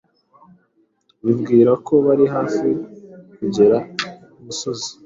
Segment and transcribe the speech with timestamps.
[1.25, 2.67] bibwira ko bari hafi
[3.37, 3.77] kugera
[4.39, 4.89] imusozi.